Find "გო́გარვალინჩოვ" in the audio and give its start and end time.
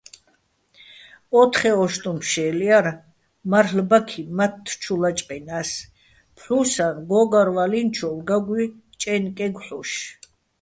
7.09-8.17